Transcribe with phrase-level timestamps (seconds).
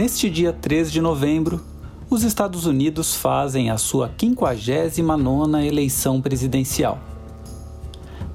[0.00, 1.60] Neste dia 3 de novembro,
[2.08, 6.98] os Estados Unidos fazem a sua 59ª eleição presidencial.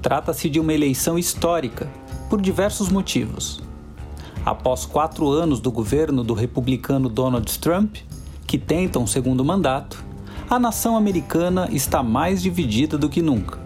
[0.00, 1.90] Trata-se de uma eleição histórica,
[2.30, 3.60] por diversos motivos.
[4.44, 7.96] Após quatro anos do governo do republicano Donald Trump,
[8.46, 10.04] que tenta um segundo mandato,
[10.48, 13.58] a nação americana está mais dividida do que nunca.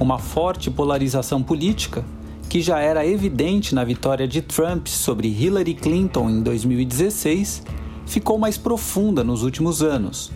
[0.00, 2.04] Uma forte polarização política,
[2.48, 7.62] que já era evidente na vitória de Trump sobre Hillary Clinton em 2016,
[8.06, 10.32] ficou mais profunda nos últimos anos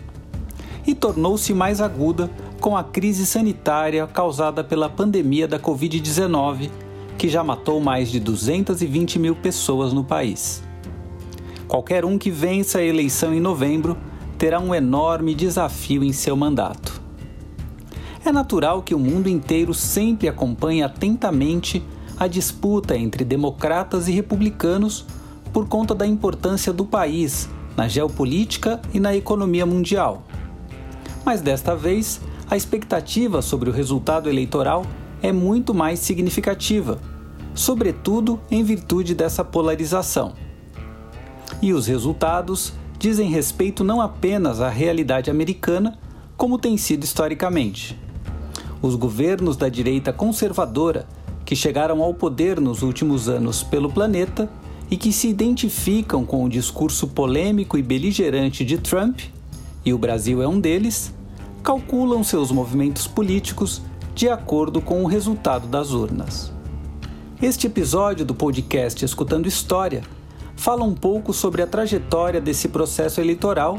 [0.85, 2.29] e tornou-se mais aguda
[2.61, 6.69] com a crise sanitária causada pela pandemia da Covid-19,
[7.17, 10.61] que já matou mais de 220 mil pessoas no país.
[11.67, 13.97] Qualquer um que vença a eleição em novembro
[14.37, 17.01] terá um enorme desafio em seu mandato.
[18.23, 21.83] É natural que o mundo inteiro sempre acompanhe atentamente
[22.17, 25.05] a disputa entre democratas e republicanos
[25.51, 30.23] por conta da importância do país na geopolítica e na economia mundial.
[31.25, 34.85] Mas desta vez, a expectativa sobre o resultado eleitoral
[35.21, 36.99] é muito mais significativa,
[37.55, 40.33] sobretudo em virtude dessa polarização.
[41.61, 45.97] E os resultados dizem respeito não apenas à realidade americana,
[46.35, 47.97] como tem sido historicamente.
[48.81, 51.07] Os governos da direita conservadora,
[51.53, 54.49] que chegaram ao poder nos últimos anos pelo planeta
[54.89, 59.19] e que se identificam com o discurso polêmico e beligerante de Trump,
[59.85, 61.13] e o Brasil é um deles,
[61.61, 63.83] calculam seus movimentos políticos
[64.15, 66.51] de acordo com o resultado das urnas.
[67.39, 70.01] Este episódio do podcast Escutando História
[70.55, 73.77] fala um pouco sobre a trajetória desse processo eleitoral,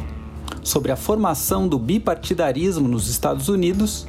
[0.62, 4.06] sobre a formação do bipartidarismo nos Estados Unidos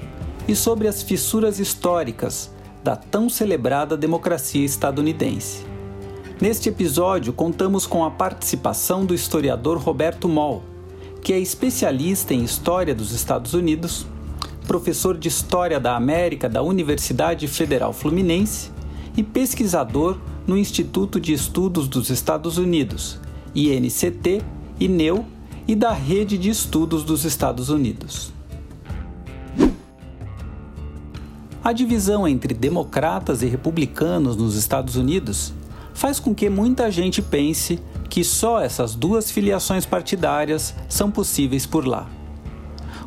[0.48, 2.54] e sobre as fissuras históricas
[2.86, 5.66] da tão celebrada democracia estadunidense.
[6.40, 10.62] Neste episódio, contamos com a participação do historiador Roberto Moll,
[11.20, 14.06] que é especialista em história dos Estados Unidos,
[14.68, 18.70] professor de História da América da Universidade Federal Fluminense
[19.18, 23.20] e pesquisador no Instituto de Estudos dos Estados Unidos,
[23.56, 24.44] INCT,
[24.80, 25.26] INEU
[25.68, 28.35] e da Rede de Estudos dos Estados Unidos.
[31.66, 35.52] A divisão entre democratas e republicanos nos Estados Unidos
[35.94, 41.86] faz com que muita gente pense que só essas duas filiações partidárias são possíveis por
[41.86, 42.08] lá.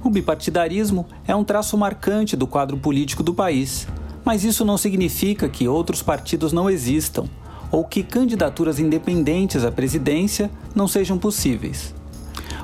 [0.05, 3.87] O bipartidarismo é um traço marcante do quadro político do país
[4.29, 7.25] mas isso não significa que outros partidos não existam
[7.71, 11.95] ou que candidaturas independentes à presidência não sejam possíveis.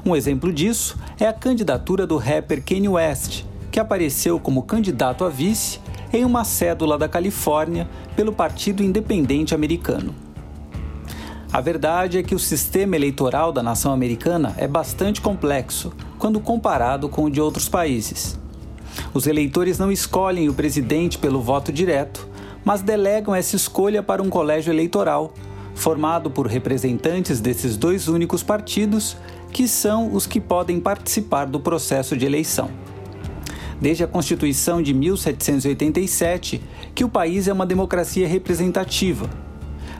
[0.04, 5.30] Um exemplo disso é a candidatura do rapper Kanye West, que apareceu como candidato a
[5.30, 5.80] vice
[6.14, 10.14] em uma cédula da Califórnia pelo Partido Independente Americano.
[11.52, 17.08] A verdade é que o sistema eleitoral da nação americana é bastante complexo quando comparado
[17.08, 18.38] com o de outros países.
[19.12, 22.28] Os eleitores não escolhem o presidente pelo voto direto,
[22.64, 25.34] mas delegam essa escolha para um colégio eleitoral,
[25.74, 29.16] formado por representantes desses dois únicos partidos,
[29.52, 32.83] que são os que podem participar do processo de eleição.
[33.84, 36.58] Desde a Constituição de 1787,
[36.94, 39.28] que o país é uma democracia representativa.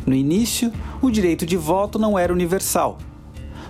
[0.06, 0.72] No início,
[1.03, 2.97] o direito de voto não era universal.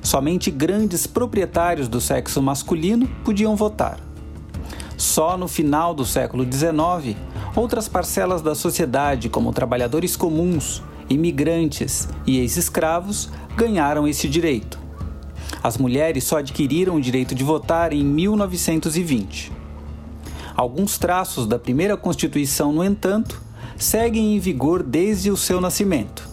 [0.00, 3.98] Somente grandes proprietários do sexo masculino podiam votar.
[4.96, 7.18] Só no final do século XIX,
[7.56, 10.80] outras parcelas da sociedade, como trabalhadores comuns,
[11.10, 14.78] imigrantes e ex-escravos, ganharam esse direito.
[15.60, 19.63] As mulheres só adquiriram o direito de votar em 1920.
[20.56, 23.42] Alguns traços da primeira Constituição, no entanto,
[23.76, 26.28] seguem em vigor desde o seu nascimento.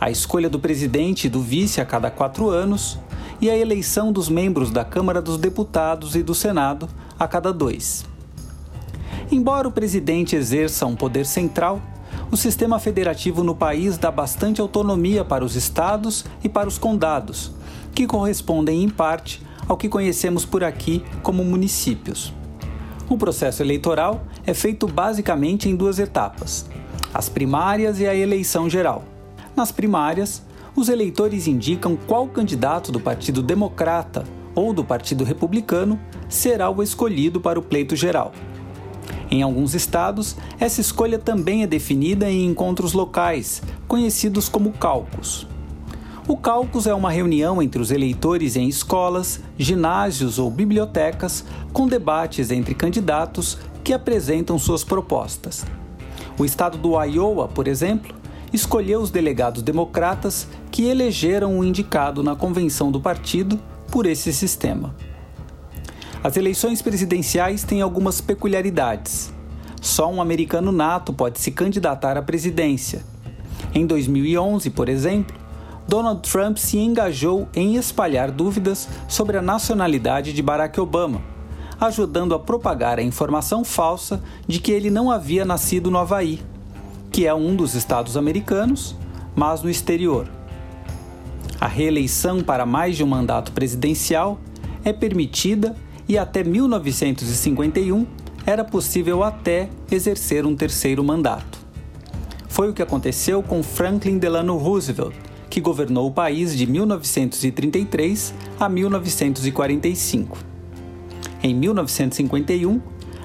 [0.00, 2.96] A escolha do presidente e do vice a cada quatro anos
[3.40, 6.88] e a eleição dos membros da Câmara dos Deputados e do Senado
[7.18, 8.04] a cada dois.
[9.32, 11.82] Embora o presidente exerça um poder central,
[12.30, 17.50] o sistema federativo no país dá bastante autonomia para os estados e para os condados,
[17.92, 22.32] que correspondem em parte ao que conhecemos por aqui como municípios.
[23.08, 26.66] O processo eleitoral é feito basicamente em duas etapas:
[27.14, 29.04] as primárias e a eleição geral.
[29.54, 30.42] Nas primárias,
[30.74, 34.24] os eleitores indicam qual candidato do Partido Democrata
[34.54, 38.32] ou do Partido Republicano será o escolhido para o pleito geral.
[39.30, 45.46] Em alguns estados, essa escolha também é definida em encontros locais, conhecidos como caucus.
[46.28, 52.50] O caucus é uma reunião entre os eleitores em escolas, ginásios ou bibliotecas, com debates
[52.50, 55.64] entre candidatos que apresentam suas propostas.
[56.36, 58.12] O estado do Iowa, por exemplo,
[58.52, 63.56] escolheu os delegados democratas que elegeram o indicado na convenção do partido
[63.92, 64.96] por esse sistema.
[66.24, 69.32] As eleições presidenciais têm algumas peculiaridades.
[69.80, 73.04] Só um americano nato pode se candidatar à presidência.
[73.72, 75.45] Em 2011, por exemplo,
[75.88, 81.22] Donald Trump se engajou em espalhar dúvidas sobre a nacionalidade de Barack Obama,
[81.80, 86.40] ajudando a propagar a informação falsa de que ele não havia nascido no Havaí,
[87.12, 88.96] que é um dos estados americanos,
[89.34, 90.28] mas no exterior.
[91.60, 94.38] A reeleição para mais de um mandato presidencial
[94.84, 95.76] é permitida
[96.08, 98.06] e até 1951
[98.44, 101.58] era possível até exercer um terceiro mandato.
[102.48, 105.14] Foi o que aconteceu com Franklin Delano Roosevelt,
[105.56, 110.36] que governou o país de 1933 a 1945.
[111.42, 112.78] Em 1951,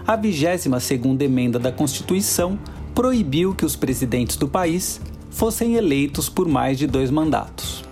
[0.08, 2.58] a 22ª emenda da Constituição
[2.96, 7.84] proibiu que os presidentes do país fossem eleitos por mais de dois mandatos.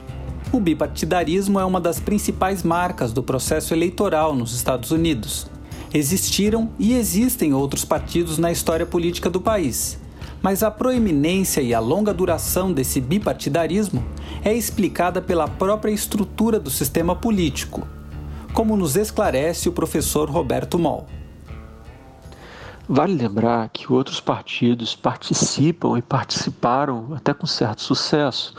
[0.54, 5.48] O bipartidarismo é uma das principais marcas do processo eleitoral nos Estados Unidos.
[5.94, 10.00] Existiram e existem outros partidos na história política do país,
[10.42, 14.04] mas a proeminência e a longa duração desse bipartidarismo
[14.44, 17.88] é explicada pela própria estrutura do sistema político,
[18.54, 21.08] como nos esclarece o professor Roberto Moll.
[22.92, 28.56] Vale lembrar que outros partidos participam e participaram, até com certo sucesso,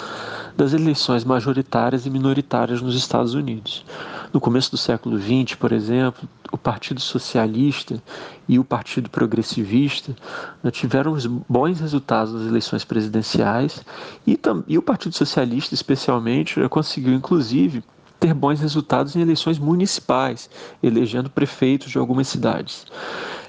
[0.57, 3.85] das eleições majoritárias e minoritárias nos Estados Unidos.
[4.33, 8.01] No começo do século XX, por exemplo, o Partido Socialista
[8.49, 10.15] e o Partido Progressivista
[10.63, 11.17] né, tiveram
[11.49, 13.85] bons resultados nas eleições presidenciais
[14.27, 14.39] e,
[14.69, 17.83] e o Partido Socialista, especialmente, conseguiu, inclusive,
[18.21, 20.51] ter bons resultados em eleições municipais,
[20.83, 22.87] elegendo prefeitos de algumas cidades.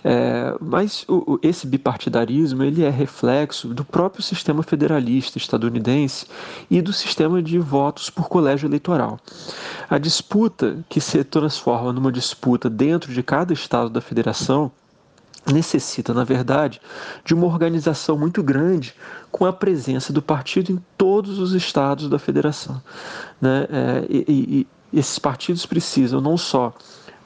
[0.03, 6.25] É, mas o, esse bipartidarismo ele é reflexo do próprio sistema federalista estadunidense
[6.71, 9.19] e do sistema de votos por colégio eleitoral.
[9.91, 14.71] A disputa que se transforma numa disputa dentro de cada estado da federação
[15.45, 16.79] necessita, na verdade,
[17.25, 18.95] de uma organização muito grande
[19.29, 22.81] com a presença do partido em todos os estados da federação.
[23.41, 23.67] Né?
[23.69, 26.73] É, e, e esses partidos precisam não só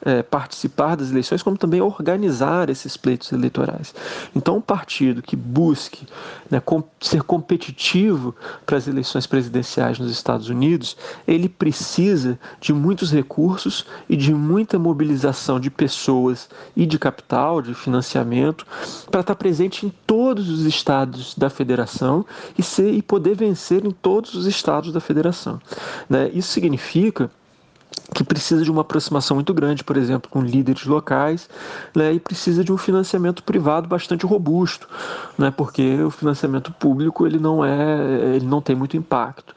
[0.06, 3.92] é, participar das eleições, como também organizar esses pleitos eleitorais.
[4.36, 6.06] Então, um partido que busque
[6.48, 8.32] né, com, ser competitivo
[8.64, 14.78] para as eleições presidenciais nos Estados Unidos, ele precisa de muitos recursos e de muita
[14.78, 18.64] mobilização de pessoas e de capital, de financiamento,
[19.10, 22.24] para estar presente em todos os estados da federação
[22.56, 25.60] e, ser, e poder vencer em todos os estados da federação.
[26.08, 26.30] Né?
[26.32, 27.28] Isso significa
[28.14, 31.48] que precisa de uma aproximação muito grande, por exemplo, com líderes locais,
[31.94, 34.88] né, e precisa de um financiamento privado bastante robusto,
[35.36, 39.54] né, porque o financiamento público ele não é, ele não tem muito impacto.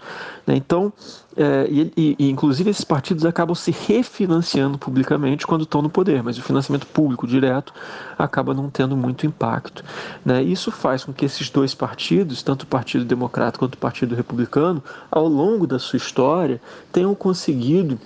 [0.47, 0.91] Né, então,
[1.37, 6.37] é, e, e, inclusive esses partidos acabam se refinanciando publicamente quando estão no poder, mas
[6.37, 7.71] o financiamento público direto
[8.17, 9.83] acaba não tendo muito impacto.
[10.25, 10.41] Né?
[10.41, 14.83] Isso faz com que esses dois partidos, tanto o Partido Democrata quanto o Partido Republicano,
[15.09, 16.59] ao longo da sua história,
[16.91, 17.99] tenham conseguido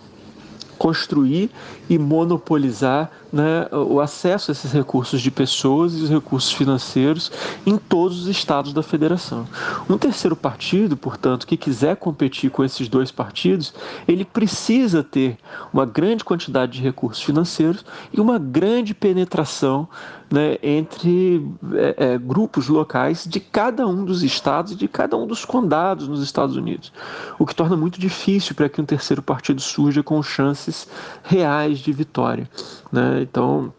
[0.84, 1.50] construir
[1.90, 7.32] e monopolizar né, o acesso a esses recursos de pessoas e os recursos financeiros
[7.66, 9.48] em todos os estados da federação.
[9.90, 13.74] Um terceiro partido, portanto, que quiser competir com esses dois partidos,
[14.08, 15.38] ele precisa ter
[15.74, 19.90] uma grande quantidade de recursos financeiros e uma grande penetração
[20.34, 25.28] né, entre é, é, grupos locais de cada um dos estados e de cada um
[25.28, 26.92] dos condados nos Estados Unidos,
[27.38, 30.88] o que torna muito difícil para que um terceiro partido surja com chances
[31.24, 32.50] reais de vitória.
[32.94, 33.24] Né?
[33.24, 33.74] Então,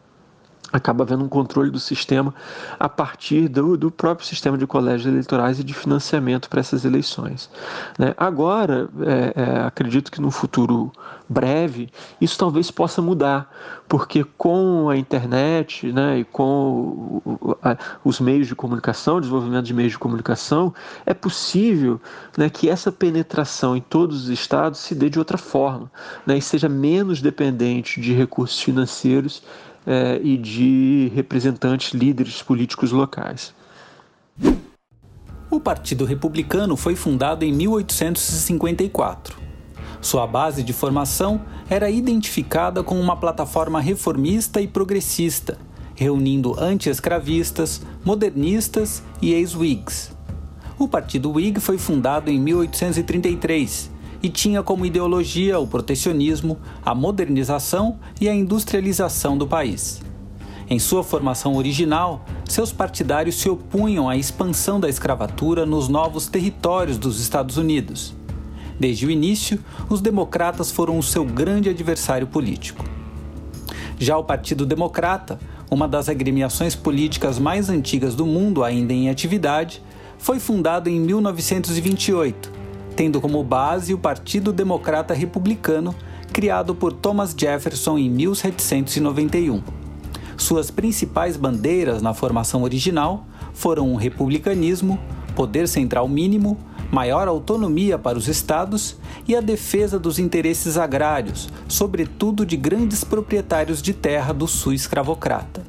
[0.75, 2.35] acaba havendo um controle do sistema
[2.81, 7.49] a partir do, do próprio sistema de colégios eleitorais e de financiamento para essas eleições.
[7.97, 8.13] Né?
[8.17, 10.91] Agora, é, é, acredito que no futuro
[11.29, 11.89] breve,
[12.21, 13.49] isso talvez possa mudar,
[13.89, 19.75] porque com a internet né, e com o, a, os meios de comunicação, desenvolvimento de
[19.75, 20.75] meios de comunicação,
[21.07, 22.01] é possível
[22.37, 25.89] né, que essa penetração em todos os estados se dê de outra forma
[26.27, 29.41] né, e seja menos dependente de recursos financeiros
[29.87, 33.55] é, e de representantes líderes políticos locais.
[35.51, 39.37] O Partido Republicano foi fundado em 1854.
[40.01, 45.57] Sua base de formação era identificada como uma plataforma reformista e progressista,
[45.95, 50.13] reunindo anti-escravistas, modernistas e ex-Whigs.
[50.79, 53.94] O Partido Whig foi fundado em 1833
[54.25, 60.01] e tinha como ideologia o protecionismo, a modernização e a industrialização do país.
[60.67, 66.97] Em sua formação original, seus partidários se opunham à expansão da escravatura nos novos territórios
[66.97, 68.15] dos Estados Unidos.
[68.81, 72.83] Desde o início, os democratas foram o seu grande adversário político.
[73.99, 75.39] Já o Partido Democrata,
[75.71, 79.83] uma das agremiações políticas mais antigas do mundo ainda em atividade,
[80.17, 82.54] foi fundado em 1928,
[82.95, 85.95] tendo como base o Partido Democrata Republicano,
[86.33, 89.63] criado por Thomas Jefferson em 1791.
[90.37, 94.99] Suas principais bandeiras na formação original foram o republicanismo,
[95.35, 96.59] poder central mínimo,
[96.91, 98.97] maior autonomia para os estados
[99.27, 105.63] e a defesa dos interesses agrários, sobretudo de grandes proprietários de terra do sul escravocrata.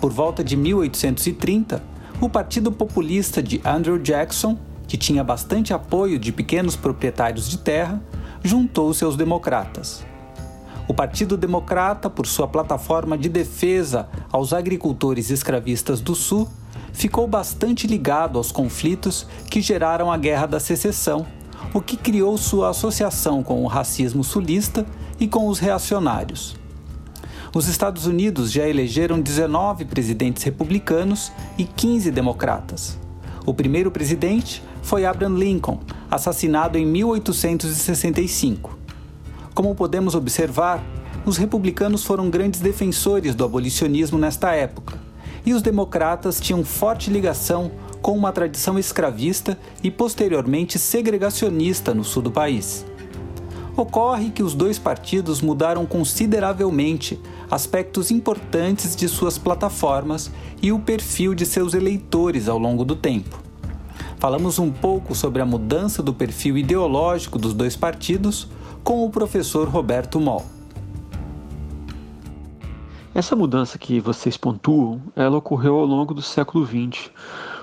[0.00, 1.82] Por volta de 1830,
[2.20, 4.58] o Partido Populista de Andrew Jackson,
[4.90, 8.02] que tinha bastante apoio de pequenos proprietários de terra,
[8.42, 10.04] juntou-se aos democratas.
[10.88, 16.48] O Partido Democrata, por sua plataforma de defesa aos agricultores escravistas do Sul,
[16.92, 21.24] ficou bastante ligado aos conflitos que geraram a Guerra da Secessão,
[21.72, 24.84] o que criou sua associação com o racismo sulista
[25.20, 26.56] e com os reacionários.
[27.54, 32.98] Os Estados Unidos já elegeram 19 presidentes republicanos e 15 democratas.
[33.46, 38.78] O primeiro presidente foi Abraham Lincoln, assassinado em 1865.
[39.54, 40.82] Como podemos observar,
[41.24, 44.98] os republicanos foram grandes defensores do abolicionismo nesta época,
[45.44, 47.70] e os democratas tinham forte ligação
[48.00, 52.84] com uma tradição escravista e posteriormente segregacionista no sul do país.
[53.76, 57.20] Ocorre que os dois partidos mudaram consideravelmente
[57.50, 60.30] aspectos importantes de suas plataformas
[60.62, 63.49] e o perfil de seus eleitores ao longo do tempo.
[64.20, 68.46] Falamos um pouco sobre a mudança do perfil ideológico dos dois partidos
[68.84, 70.44] com o professor Roberto Moll.
[73.14, 77.10] Essa mudança que vocês pontuam, ela ocorreu ao longo do século XX,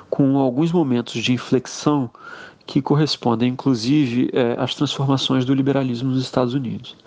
[0.09, 2.09] com alguns momentos de inflexão
[2.67, 6.97] que correspondem, inclusive, é, às transformações do liberalismo nos Estados Unidos.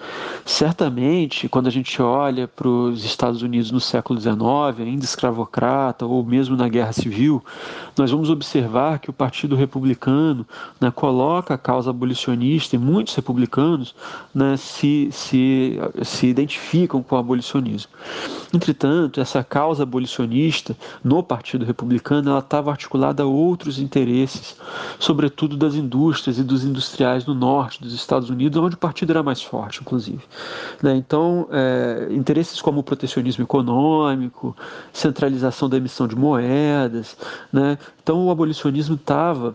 [0.46, 4.40] Certamente, quando a gente olha para os Estados Unidos no século XIX,
[4.80, 7.44] ainda escravocrata, ou mesmo na Guerra Civil,
[7.96, 10.46] nós vamos observar que o Partido Republicano
[10.80, 13.94] né, coloca a causa abolicionista e muitos republicanos
[14.34, 17.92] né, se, se, se identificam com o abolicionismo.
[18.52, 20.74] Entretanto, essa causa abolicionista
[21.04, 24.56] no Partido Republicano ela estava articulada a outros interesses,
[24.98, 29.22] sobretudo das indústrias e dos industriais no norte dos Estados Unidos, onde o partido era
[29.22, 30.22] mais forte, inclusive.
[30.82, 30.96] Né?
[30.96, 34.56] Então, é, interesses como o protecionismo econômico,
[34.92, 37.16] centralização da emissão de moedas,
[37.52, 37.78] né?
[38.02, 39.54] então o abolicionismo estava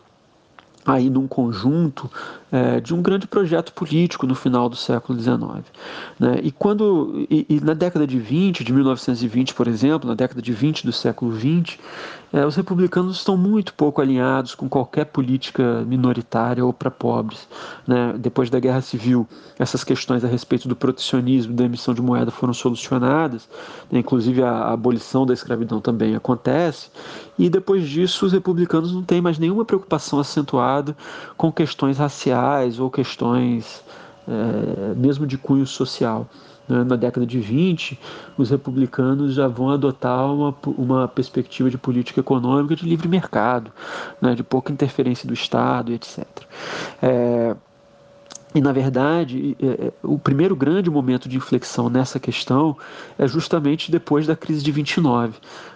[0.85, 2.09] aí num conjunto
[2.55, 5.39] é, de um grande projeto político no final do século XIX.
[6.17, 6.39] Né?
[6.41, 10.53] E quando e, e, na década de 20, de 1920, por exemplo, na década de
[10.53, 11.77] 20 do século 20,
[12.31, 17.45] é, os republicanos estão muito pouco alinhados com qualquer política minoritária ou para pobres.
[17.85, 18.13] Né?
[18.17, 19.27] Depois da Guerra Civil,
[19.59, 23.49] essas questões a respeito do protecionismo, da emissão de moeda foram solucionadas,
[23.91, 23.99] né?
[23.99, 26.89] inclusive a, a abolição da escravidão também acontece,
[27.37, 30.95] e depois disso os republicanos não têm mais nenhuma preocupação acentuada
[31.35, 32.44] com questões raciais
[32.79, 33.83] ou questões
[34.27, 36.27] é, mesmo de cunho social.
[36.67, 36.83] Né?
[36.83, 37.99] Na década de 20,
[38.37, 43.71] os republicanos já vão adotar uma, uma perspectiva de política econômica de livre mercado,
[44.21, 44.35] né?
[44.35, 46.25] de pouca interferência do Estado, etc.
[47.01, 47.55] É,
[48.55, 52.77] e, na verdade, é, é, o primeiro grande momento de inflexão nessa questão
[53.17, 55.33] é justamente depois da crise de 29,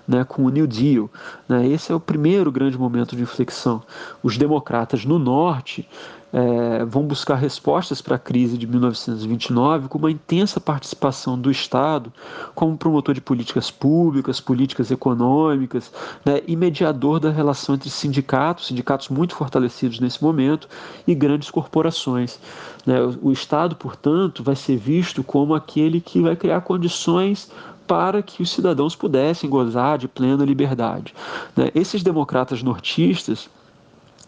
[0.08, 1.10] né, com o New Deal.
[1.48, 1.68] Né?
[1.68, 3.84] Esse é o primeiro grande momento de inflexão.
[4.24, 5.86] Os democratas no norte
[6.32, 12.12] é, vão buscar respostas para a crise de 1929 com uma intensa participação do Estado
[12.54, 15.92] como promotor de políticas públicas, políticas econômicas
[16.26, 20.68] né, e mediador da relação entre sindicatos, sindicatos muito fortalecidos nesse momento,
[21.08, 22.40] e grandes corporações.
[22.86, 22.98] Né.
[23.22, 27.52] O Estado, portanto, vai ser visto como aquele que vai criar condições
[27.88, 31.14] para que os cidadãos pudessem gozar de plena liberdade.
[31.56, 31.72] Né.
[31.74, 33.50] Esses democratas nortistas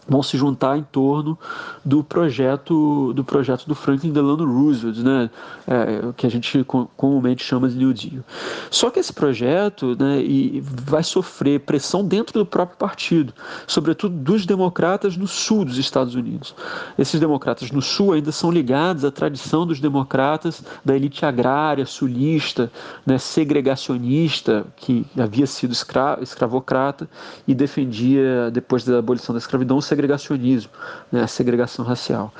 [0.08, 1.38] vão se juntar em torno
[1.84, 5.30] do projeto do projeto do Franklin Delano Roosevelt, né,
[5.66, 6.64] é, que a gente
[6.96, 8.24] comumente chama de New Deal.
[8.70, 13.32] Só que esse projeto, né, e vai sofrer pressão dentro do próprio partido,
[13.66, 16.54] sobretudo dos democratas no sul dos Estados Unidos.
[16.98, 22.70] Esses democratas no sul ainda são ligados à tradição dos democratas da elite agrária sulista,
[23.06, 27.08] né, segregacionista, que havia sido escra escravocrata
[27.46, 30.70] e defendia depois da abolição da escravidão segregacionismo,
[31.10, 32.32] né, a segregação racial.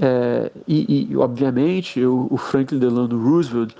[0.00, 3.74] É, e, e, obviamente, o, o, Franklin Delano Roosevelt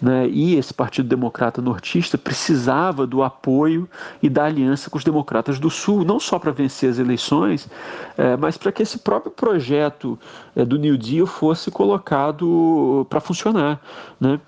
[0.00, 3.86] né, e esse Partido Democrata Nortista precisava do apoio
[4.22, 7.68] e da aliança com os democratas do Sul, não só para vencer as eleições,
[8.16, 10.18] é, mas para que esse próprio projeto
[10.56, 13.80] é, do New Deal fosse colocado para funcionar.
[14.18, 14.40] Né?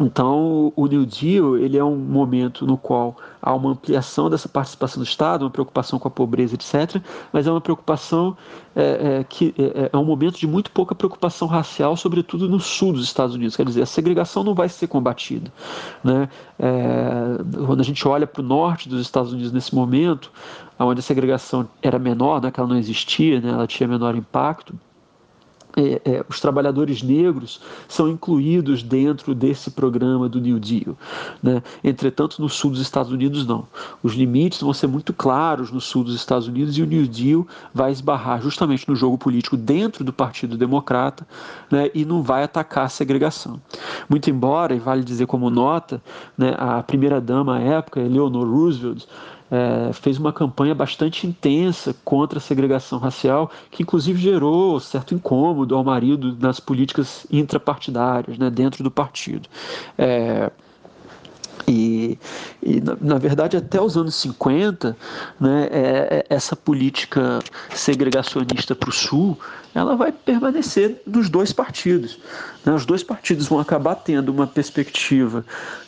[0.00, 5.02] Então, o New Deal ele é um momento no qual há uma ampliação dessa participação
[5.02, 7.02] do Estado, uma preocupação com a pobreza, etc.,
[7.32, 8.36] mas é uma preocupação
[8.76, 12.92] é, é, que é, é, um momento de muito pouca preocupação racial, sobretudo no sul
[12.92, 13.56] dos Estados Unidos.
[13.56, 15.52] Quer dizer, a segregação não vai ser combatida.
[16.04, 16.28] Né?
[16.58, 20.30] É, quando a gente olha para o norte dos Estados Unidos nesse momento,
[20.78, 24.78] onde a segregação era menor, né, que ela não existia, né, ela tinha menor impacto,
[25.78, 30.96] é, é, os trabalhadores negros são incluídos dentro desse programa do New Deal.
[31.40, 31.62] Né?
[31.84, 33.64] Entretanto, no sul dos Estados Unidos, não.
[34.02, 37.46] Os limites vão ser muito claros no sul dos Estados Unidos e o New Deal
[37.72, 41.24] vai esbarrar justamente no jogo político dentro do Partido Democrata
[41.70, 41.90] né?
[41.94, 43.60] e não vai atacar a segregação.
[44.08, 46.02] Muito embora, e vale dizer como nota,
[46.36, 49.06] né, a primeira-dama à época, Eleanor Roosevelt,
[49.50, 55.74] é, fez uma campanha bastante intensa contra a segregação racial, que inclusive gerou certo incômodo
[55.74, 59.48] ao marido nas políticas intrapartidárias, né, dentro do partido.
[59.96, 60.50] É,
[61.66, 62.18] e,
[62.62, 64.96] e na, na, verdade, até os anos 50,
[65.38, 67.40] né, é, é, essa política
[67.74, 69.38] segregacionista para o Sul
[69.78, 72.18] ela vai permanecer nos dois partidos.
[72.64, 72.72] Né?
[72.72, 75.44] Os dois partidos vão acabar tendo uma perspectiva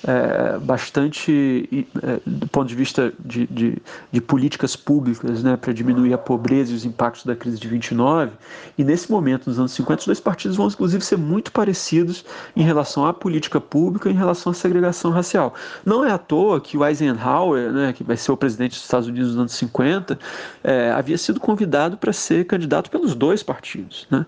[0.07, 3.77] é, bastante, é, do ponto de vista de, de,
[4.13, 8.33] de políticas públicas, né, para diminuir a pobreza e os impactos da crise de 29.
[8.79, 12.63] E nesse momento, nos anos 50, os dois partidos vão inclusive ser muito parecidos em
[12.63, 15.55] relação à política pública, em relação à segregação racial.
[15.85, 19.09] Não é à toa que o Eisenhower, né, que vai ser o presidente dos Estados
[19.09, 20.19] Unidos nos anos 50,
[20.63, 24.07] é, havia sido convidado para ser candidato pelos dois partidos partidos.
[24.11, 24.27] Né?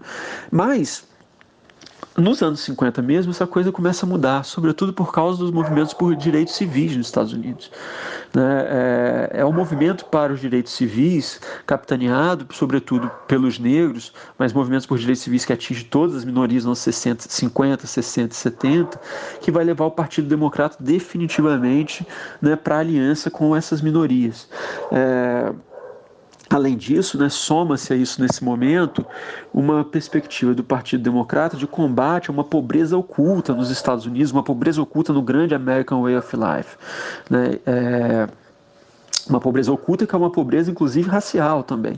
[0.51, 1.05] Mas
[2.17, 6.15] nos anos 50 mesmo, essa coisa começa a mudar, sobretudo por causa dos movimentos por
[6.15, 7.71] direitos civis nos Estados Unidos.
[8.35, 8.67] Né?
[8.67, 14.99] É, é um movimento para os direitos civis, capitaneado, sobretudo, pelos negros, mas movimentos por
[14.99, 19.01] direitos civis que atinge todas as minorias nos 60, 50, 60 e 70,
[19.41, 22.07] que vai levar o Partido Democrata definitivamente
[22.43, 24.49] né, para a aliança com essas minorias.
[24.91, 25.51] É,
[26.53, 29.07] Além disso, né, soma-se a isso nesse momento
[29.55, 34.43] uma perspectiva do Partido Democrata de combate a uma pobreza oculta nos Estados Unidos, uma
[34.43, 36.77] pobreza oculta no grande American Way of Life.
[37.31, 37.59] Né?
[37.65, 38.29] É
[39.29, 41.95] uma pobreza oculta que é uma pobreza inclusive racial também.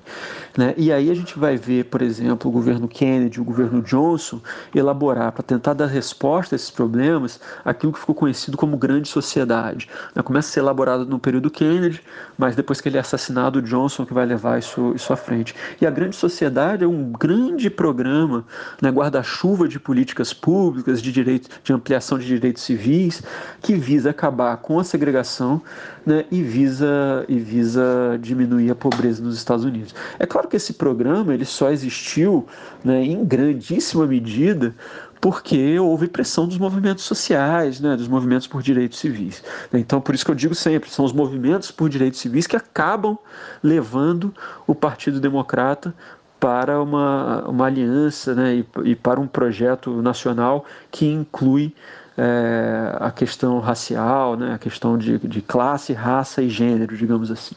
[0.57, 0.75] Né?
[0.77, 4.41] E aí a gente vai ver, por exemplo, o governo Kennedy, o governo Johnson
[4.75, 9.89] elaborar para tentar dar resposta a esses problemas aquilo que ficou conhecido como grande sociedade.
[10.15, 10.23] Né?
[10.23, 12.03] Começa a ser elaborado no período Kennedy,
[12.37, 15.55] mas depois que ele é assassinado, o Johnson que vai levar isso, isso à frente.
[15.81, 18.45] E a grande sociedade é um grande programa,
[18.81, 23.23] né, guarda-chuva de políticas públicas, de direito, de ampliação de direitos civis,
[23.61, 25.63] que visa acabar com a segregação
[26.05, 29.95] né, e visa e visa diminuir a pobreza nos Estados Unidos.
[30.19, 32.47] É claro que esse programa ele só existiu
[32.83, 34.75] né, em grandíssima medida
[35.21, 39.43] porque houve pressão dos movimentos sociais, né, dos movimentos por direitos civis.
[39.73, 43.17] Então, por isso que eu digo sempre, são os movimentos por direitos civis que acabam
[43.63, 44.35] levando
[44.67, 45.95] o Partido Democrata
[46.39, 51.75] para uma, uma aliança né, e, e para um projeto nacional que inclui
[52.17, 57.57] é, a questão racial, né, a questão de, de classe, raça e gênero, digamos assim.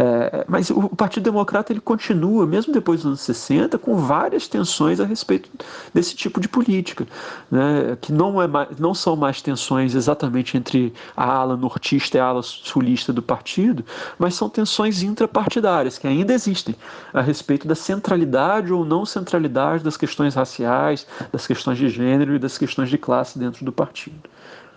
[0.00, 5.00] É, mas o Partido Democrata ele continua, mesmo depois dos anos 60, com várias tensões
[5.00, 5.50] a respeito
[5.92, 7.04] desse tipo de política,
[7.50, 12.20] né, que não, é mais, não são mais tensões exatamente entre a ala nortista e
[12.20, 13.84] a ala sulista do partido,
[14.16, 16.76] mas são tensões intrapartidárias que ainda existem
[17.12, 22.38] a respeito da centralidade ou não centralidade das questões raciais, das questões de gênero e
[22.38, 24.30] das questões de classe dentro do partido.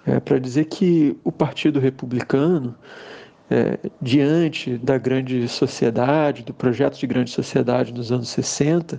[0.04, 2.76] É, Para dizer que o Partido Republicano
[3.52, 8.98] é, diante da grande sociedade, do projeto de grande sociedade dos anos 60,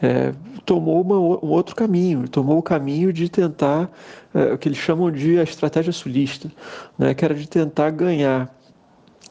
[0.00, 0.32] é,
[0.64, 3.90] tomou uma, um outro caminho, tomou o caminho de tentar
[4.34, 6.50] é, o que eles chamam de a estratégia sulista,
[6.98, 8.48] né, que era de tentar ganhar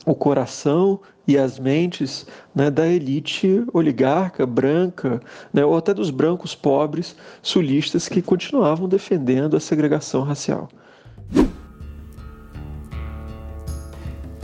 [0.06, 5.20] o coração e as mentes né, da elite oligarca, branca,
[5.52, 10.70] né, ou até dos brancos pobres sulistas que continuavam defendendo a segregação racial.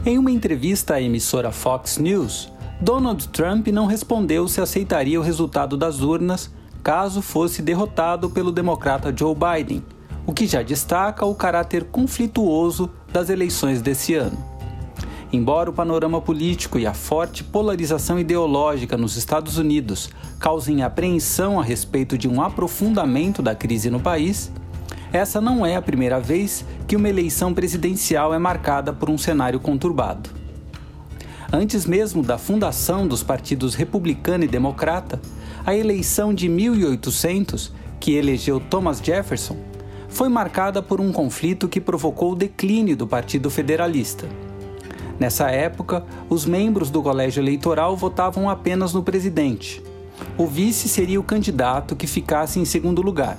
[0.05, 5.77] Em uma entrevista à emissora Fox News, Donald Trump não respondeu se aceitaria o resultado
[5.77, 6.51] das urnas
[6.83, 9.81] caso fosse derrotado pelo democrata Joe Biden,
[10.27, 14.37] o que já destaca o caráter conflituoso das eleições desse ano.
[15.31, 21.63] Embora o panorama político e a forte polarização ideológica nos Estados Unidos causem apreensão a
[21.63, 24.51] respeito de um aprofundamento da crise no país,
[25.13, 29.59] essa não é a primeira vez que uma eleição presidencial é marcada por um cenário
[29.59, 30.31] conturbado.
[31.51, 35.21] Antes mesmo da fundação dos partidos republicano e democrata,
[35.63, 39.55] a eleição de 1800, que elegeu Thomas Jefferson,
[40.09, 44.27] foi marcada por um conflito que provocou o declínio do Partido Federalista.
[45.19, 49.79] Nessa época, os membros do colégio eleitoral votavam apenas no presidente.
[50.39, 53.37] O vice seria o candidato que ficasse em segundo lugar.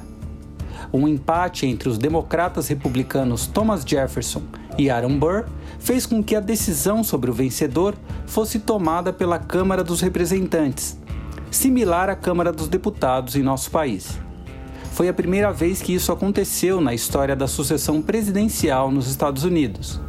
[0.94, 4.42] Um empate entre os democratas republicanos Thomas Jefferson
[4.78, 5.46] e Aaron Burr
[5.80, 7.96] fez com que a decisão sobre o vencedor
[8.28, 10.96] fosse tomada pela Câmara dos Representantes,
[11.50, 14.20] similar à Câmara dos Deputados em nosso país.
[14.92, 20.00] Foi a primeira vez que isso aconteceu na história da sucessão presidencial nos Estados Unidos.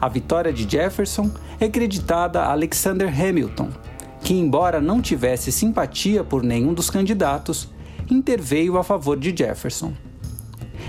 [0.00, 3.68] A vitória de Jefferson é creditada a Alexander Hamilton,
[4.20, 7.68] que, embora não tivesse simpatia por nenhum dos candidatos,
[8.12, 9.92] interveio a favor de Jefferson.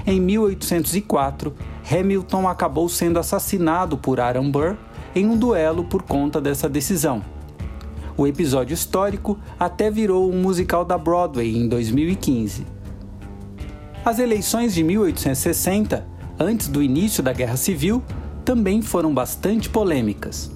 [0.06, 1.54] Em 1804,
[1.90, 4.76] Hamilton acabou sendo assassinado por Aaron Burr
[5.16, 7.24] em um duelo por conta dessa decisão.
[8.18, 12.66] O episódio histórico até virou um musical da Broadway em 2015.
[14.06, 16.06] As eleições de 1860,
[16.38, 18.04] antes do início da Guerra Civil,
[18.44, 20.52] também foram bastante polêmicas.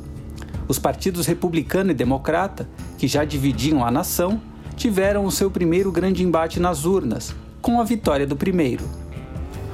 [0.67, 4.41] Os partidos republicano e democrata, que já dividiam a nação,
[4.77, 8.85] tiveram o seu primeiro grande embate nas urnas, com a vitória do primeiro.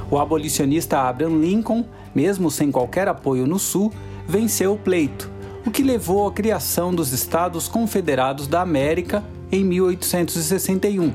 [0.09, 1.85] O abolicionista Abraham Lincoln,
[2.15, 3.93] mesmo sem qualquer apoio no Sul,
[4.25, 5.29] venceu o pleito,
[5.65, 11.11] o que levou à criação dos Estados Confederados da América em 1861,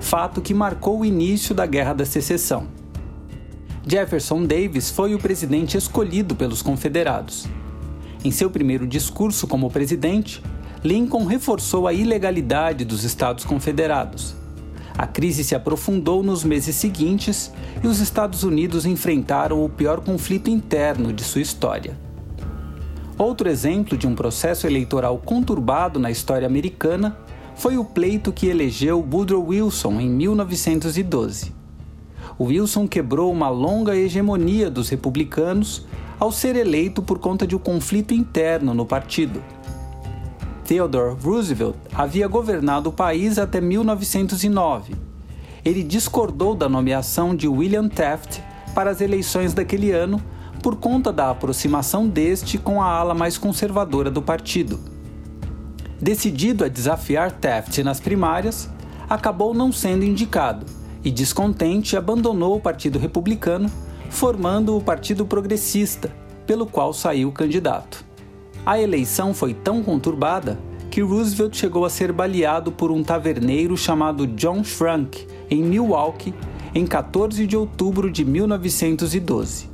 [0.00, 2.68] fato que marcou o início da Guerra da Secessão.
[3.86, 7.46] Jefferson Davis foi o presidente escolhido pelos confederados.
[8.24, 10.42] Em seu primeiro discurso como presidente,
[10.84, 14.36] Lincoln reforçou a ilegalidade dos Estados Confederados.
[14.96, 20.50] A crise se aprofundou nos meses seguintes e os Estados Unidos enfrentaram o pior conflito
[20.50, 21.98] interno de sua história.
[23.16, 27.18] Outro exemplo de um processo eleitoral conturbado na história americana
[27.56, 31.52] foi o pleito que elegeu Woodrow Wilson em 1912.
[32.38, 35.84] Wilson quebrou uma longa hegemonia dos republicanos
[36.20, 39.42] ao ser eleito por conta de um conflito interno no partido.
[40.68, 44.94] Theodore Roosevelt havia governado o país até 1909.
[45.64, 48.40] Ele discordou da nomeação de William Taft
[48.74, 50.22] para as eleições daquele ano
[50.62, 54.78] por conta da aproximação deste com a ala mais conservadora do partido.
[55.98, 58.68] Decidido a desafiar Taft nas primárias,
[59.08, 60.66] acabou não sendo indicado
[61.02, 63.70] e, descontente, abandonou o Partido Republicano,
[64.10, 66.12] formando o Partido Progressista,
[66.46, 68.07] pelo qual saiu candidato.
[68.64, 70.58] A eleição foi tão conturbada
[70.90, 76.34] que Roosevelt chegou a ser baleado por um taverneiro chamado John Frank em Milwaukee
[76.74, 79.68] em 14 de outubro de 1912.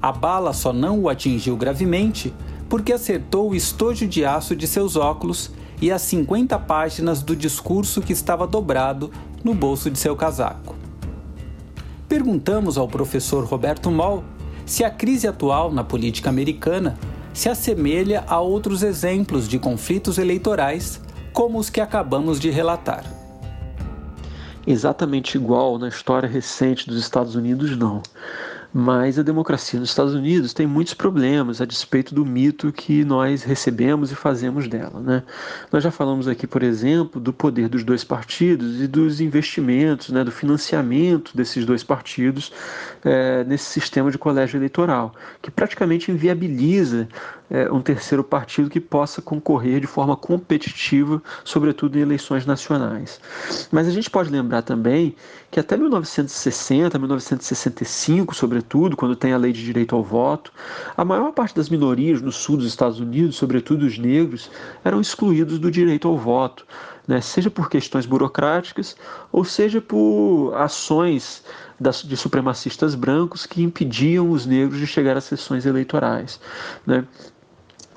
[0.00, 2.32] A bala só não o atingiu gravemente
[2.68, 5.50] porque acertou o estojo de aço de seus óculos
[5.80, 9.10] e as 50 páginas do discurso que estava dobrado
[9.42, 10.74] no bolso de seu casaco.
[12.08, 14.24] Perguntamos ao professor Roberto Moll
[14.66, 16.98] se a crise atual na política americana
[17.38, 21.00] se assemelha a outros exemplos de conflitos eleitorais,
[21.32, 23.04] como os que acabamos de relatar.
[24.66, 28.02] Exatamente igual na história recente dos Estados Unidos, não.
[28.72, 33.42] Mas a democracia nos Estados Unidos tem muitos problemas a despeito do mito que nós
[33.42, 35.00] recebemos e fazemos dela.
[35.00, 35.22] Né?
[35.72, 40.22] Nós já falamos aqui, por exemplo, do poder dos dois partidos e dos investimentos, né,
[40.22, 42.52] do financiamento desses dois partidos
[43.02, 47.08] é, nesse sistema de colégio eleitoral, que praticamente inviabiliza
[47.50, 53.20] é, um terceiro partido que possa concorrer de forma competitiva, sobretudo em eleições nacionais.
[53.70, 55.14] Mas a gente pode lembrar também
[55.50, 60.52] que até 1960, 1965, sobretudo, quando tem a lei de direito ao voto,
[60.96, 64.50] a maior parte das minorias no sul dos Estados Unidos, sobretudo os negros,
[64.84, 66.66] eram excluídos do direito ao voto.
[67.06, 68.94] Né, seja por questões burocráticas
[69.32, 71.42] ou seja por ações
[72.04, 76.38] de supremacistas brancos que impediam os negros de chegar às sessões eleitorais.
[76.86, 77.06] Né?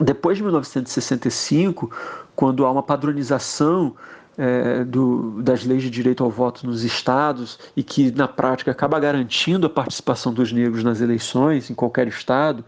[0.02, 1.92] Depois de 1965,
[2.36, 3.96] quando há uma padronização
[4.38, 9.00] é, do, das leis de direito ao voto nos estados e que, na prática, acaba
[9.00, 12.64] garantindo a participação dos negros nas eleições em qualquer estado,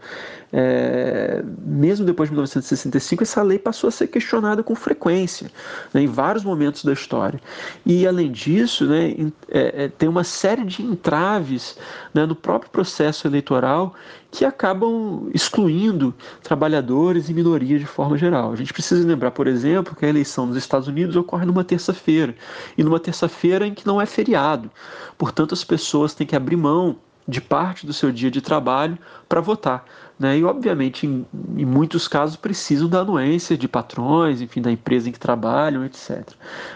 [0.56, 5.50] é, mesmo depois de 1965, essa lei passou a ser questionada com frequência,
[5.92, 7.40] né, em vários momentos da história.
[7.84, 9.16] E, além disso, né,
[9.48, 11.76] é, é, tem uma série de entraves
[12.14, 13.94] né, no próprio processo eleitoral
[14.30, 18.52] que acabam excluindo trabalhadores e minorias de forma geral.
[18.52, 22.34] A gente precisa lembrar, por exemplo, que a eleição nos Estados Unidos ocorre numa terça-feira,
[22.76, 24.70] e numa terça-feira em que não é feriado.
[25.16, 29.40] Portanto, as pessoas têm que abrir mão de parte do seu dia de trabalho para
[29.40, 29.86] votar.
[30.18, 30.38] Né?
[30.38, 31.24] E, obviamente, em,
[31.56, 36.28] em, muitos casos, precisam da anuência de patrões, enfim, da empresa em que trabalham, etc.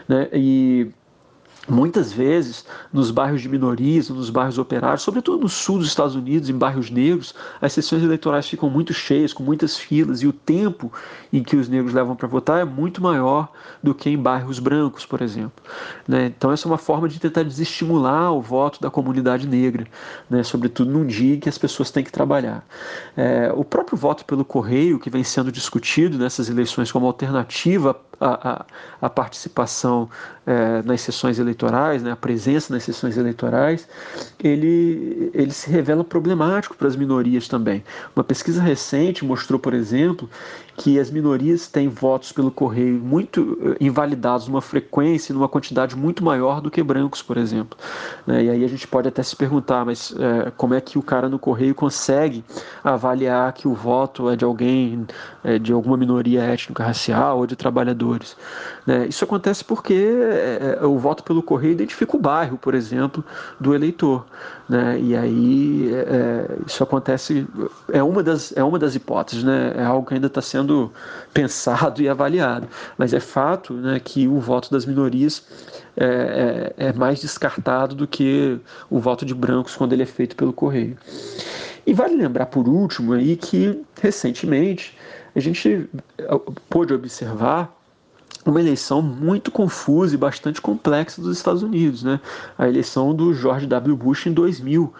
[0.09, 0.29] Né?
[0.33, 0.91] E
[1.69, 6.49] Muitas vezes, nos bairros de minorias, nos bairros operários, sobretudo no sul dos Estados Unidos,
[6.49, 10.91] em bairros negros, as sessões eleitorais ficam muito cheias, com muitas filas, e o tempo
[11.31, 13.53] em que os negros levam para votar é muito maior
[13.83, 15.63] do que em bairros brancos, por exemplo.
[16.07, 16.33] Né?
[16.37, 19.87] Então, essa é uma forma de tentar desestimular o voto da comunidade negra,
[20.31, 20.43] né?
[20.43, 22.67] sobretudo num dia em que as pessoas têm que trabalhar.
[23.15, 28.67] É, o próprio voto pelo correio, que vem sendo discutido nessas eleições como alternativa à,
[29.01, 30.09] à participação
[30.47, 33.87] é, nas sessões eleitorais, né, a presença nas sessões eleitorais,
[34.43, 37.85] ele, ele se revela problemático para as minorias também.
[38.17, 40.29] Uma pesquisa recente mostrou, por exemplo,
[40.79, 46.25] que as minorias têm votos pelo correio muito eh, invalidados numa frequência, numa quantidade muito
[46.25, 47.77] maior do que brancos, por exemplo.
[48.25, 48.45] Né?
[48.45, 51.29] E aí a gente pode até se perguntar, mas é, como é que o cara
[51.29, 52.45] no correio consegue
[52.85, 55.05] avaliar que o voto é de alguém,
[55.43, 57.57] é, de alguma minoria étnica, racial ou de
[58.09, 58.37] trabalhadores?
[58.87, 59.07] Né?
[59.07, 63.25] Isso acontece porque é, o voto pelo correio identifica o bairro, por exemplo,
[63.61, 64.25] do eleitor.
[64.69, 64.99] Né?
[65.01, 65.91] E aí
[66.67, 67.47] isso acontece,
[67.93, 69.75] é uma das, é uma das hipóteses, né?
[69.77, 70.91] é algo que ainda está sendo
[71.35, 72.67] pensado e avaliado.
[72.97, 75.45] Mas é fato né, que o voto das minorias
[75.97, 80.37] é, é, é mais descartado do que o voto de brancos quando ele é feito
[80.37, 80.97] pelo correio.
[81.87, 84.95] E vale lembrar, por último, aí que recentemente
[85.35, 87.75] a gente eh, pôde observar
[88.51, 92.21] uma eleição muito confusa e bastante complexa dos Estados Unidos, né?
[92.57, 93.97] A eleição do George W.
[93.97, 94.93] Bush em 2000,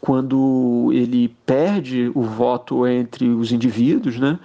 [0.00, 4.38] quando ele perde o voto entre os indivíduos, né?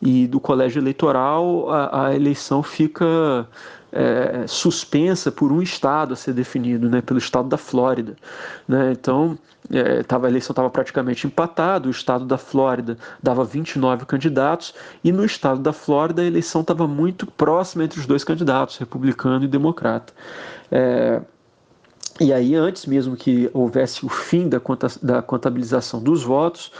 [0.00, 3.48] E do colégio eleitoral a, a eleição fica
[3.92, 7.00] é, suspensa por um estado a ser definido, né?
[7.00, 8.16] Pelo estado da Flórida,
[8.66, 8.92] né?
[8.92, 9.38] Então
[9.70, 15.10] é, tava, a eleição estava praticamente empatada, o estado da Flórida dava 29 candidatos, e
[15.10, 19.48] no estado da Flórida a eleição estava muito próxima entre os dois candidatos, republicano e
[19.48, 20.12] democrata.
[20.70, 21.20] É,
[22.20, 26.70] e aí, antes mesmo que houvesse o fim da, conta, da contabilização dos votos,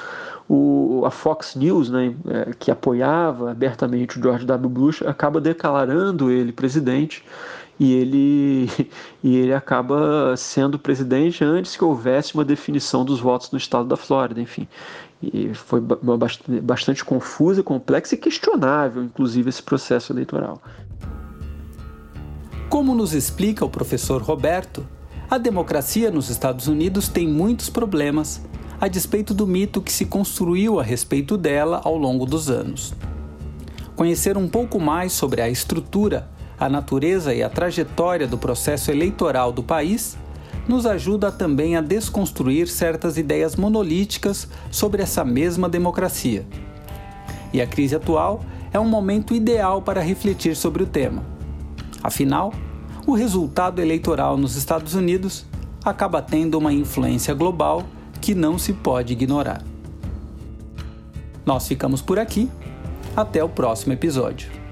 [0.48, 4.68] o, a Fox News, né, é, que apoiava abertamente o George W.
[4.68, 7.24] Bush, acaba declarando ele presidente
[7.78, 8.70] e ele,
[9.22, 13.96] e ele acaba sendo presidente antes que houvesse uma definição dos votos no estado da
[13.96, 14.68] Flórida, enfim.
[15.22, 20.60] E foi bastante, bastante confusa, complexa e questionável, inclusive, esse processo eleitoral.
[22.68, 24.86] Como nos explica o professor Roberto,
[25.30, 28.42] a democracia nos Estados Unidos tem muitos problemas,
[28.80, 32.92] a despeito do mito que se construiu a respeito dela ao longo dos anos.
[33.96, 39.52] Conhecer um pouco mais sobre a estrutura, a natureza e a trajetória do processo eleitoral
[39.52, 40.16] do país
[40.68, 46.46] nos ajuda também a desconstruir certas ideias monolíticas sobre essa mesma democracia.
[47.52, 51.22] E a crise atual é um momento ideal para refletir sobre o tema.
[52.02, 52.52] Afinal,
[53.06, 55.44] o resultado eleitoral nos Estados Unidos
[55.84, 57.82] acaba tendo uma influência global
[58.20, 59.62] que não se pode ignorar.
[61.44, 62.50] Nós ficamos por aqui.
[63.14, 64.63] Até o próximo episódio.